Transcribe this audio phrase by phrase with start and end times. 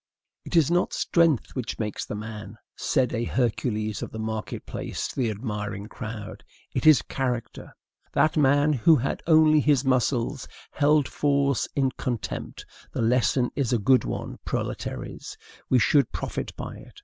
[0.45, 5.07] "It is not strength which makes the man," said a Hercules of the market place
[5.07, 6.43] to the admiring crowd;
[6.73, 7.75] "it is character."
[8.13, 12.65] That man, who had only his muscles, held force in contempt.
[12.91, 15.37] The lesson is a good one, proletaires;
[15.69, 16.99] we should profit by it.